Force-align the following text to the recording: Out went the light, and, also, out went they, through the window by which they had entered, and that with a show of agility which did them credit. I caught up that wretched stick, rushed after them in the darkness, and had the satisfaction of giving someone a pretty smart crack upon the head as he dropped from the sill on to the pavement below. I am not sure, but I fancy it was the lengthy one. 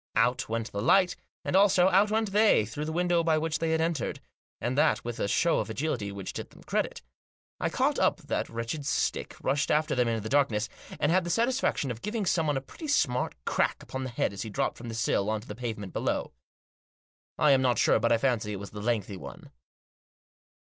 Out 0.15 0.49
went 0.49 0.71
the 0.71 0.81
light, 0.81 1.15
and, 1.45 1.55
also, 1.55 1.87
out 1.89 2.09
went 2.09 2.31
they, 2.31 2.65
through 2.65 2.85
the 2.85 2.91
window 2.91 3.23
by 3.23 3.37
which 3.37 3.59
they 3.59 3.69
had 3.69 3.81
entered, 3.81 4.19
and 4.59 4.75
that 4.75 5.05
with 5.05 5.19
a 5.19 5.27
show 5.27 5.59
of 5.59 5.69
agility 5.69 6.11
which 6.11 6.33
did 6.33 6.49
them 6.49 6.63
credit. 6.63 7.03
I 7.59 7.69
caught 7.69 7.99
up 7.99 8.17
that 8.21 8.49
wretched 8.49 8.83
stick, 8.87 9.35
rushed 9.43 9.69
after 9.69 9.93
them 9.93 10.07
in 10.07 10.23
the 10.23 10.27
darkness, 10.27 10.69
and 10.99 11.11
had 11.11 11.23
the 11.23 11.29
satisfaction 11.29 11.91
of 11.91 12.01
giving 12.01 12.25
someone 12.25 12.57
a 12.57 12.61
pretty 12.61 12.87
smart 12.87 13.35
crack 13.45 13.83
upon 13.83 14.03
the 14.03 14.09
head 14.09 14.33
as 14.33 14.41
he 14.41 14.49
dropped 14.49 14.79
from 14.79 14.89
the 14.89 14.95
sill 14.95 15.29
on 15.29 15.39
to 15.41 15.47
the 15.47 15.53
pavement 15.53 15.93
below. 15.93 16.33
I 17.37 17.51
am 17.51 17.61
not 17.61 17.77
sure, 17.77 17.99
but 17.99 18.11
I 18.11 18.17
fancy 18.17 18.53
it 18.53 18.59
was 18.59 18.71
the 18.71 18.81
lengthy 18.81 19.17
one. 19.17 19.51